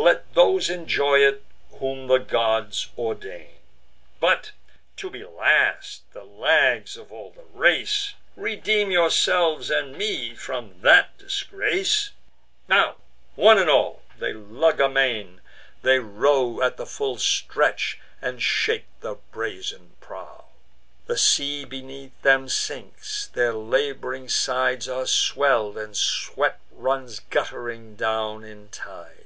Let 0.00 0.32
those 0.34 0.70
enjoy 0.70 1.24
it 1.26 1.42
whom 1.80 2.06
the 2.06 2.18
gods 2.20 2.86
ordain. 2.96 3.48
But 4.20 4.52
to 4.94 5.10
be 5.10 5.24
last, 5.24 6.02
the 6.12 6.22
lags 6.22 6.96
of 6.96 7.10
all 7.10 7.32
the 7.32 7.42
race! 7.42 8.14
Redeem 8.36 8.92
yourselves 8.92 9.70
and 9.70 9.98
me 9.98 10.36
from 10.36 10.82
that 10.82 11.18
disgrace." 11.18 12.10
Now, 12.68 12.94
one 13.34 13.58
and 13.58 13.68
all, 13.68 14.02
they 14.20 14.32
tug 14.32 14.80
amain; 14.80 15.40
they 15.82 15.98
row 15.98 16.62
At 16.62 16.76
the 16.76 16.86
full 16.86 17.18
stretch, 17.18 17.98
and 18.22 18.40
shake 18.40 18.86
the 19.00 19.16
brazen 19.32 19.96
prow. 20.00 20.44
The 21.06 21.18
sea 21.18 21.64
beneath 21.64 22.24
'em 22.24 22.48
sinks; 22.48 23.26
their 23.34 23.52
lab'ring 23.52 24.28
sides 24.28 24.88
Are 24.88 25.08
swell'd, 25.08 25.76
and 25.76 25.96
sweat 25.96 26.60
runs 26.70 27.18
gutt'ring 27.18 27.96
down 27.96 28.44
in 28.44 28.68
tides. 28.68 29.16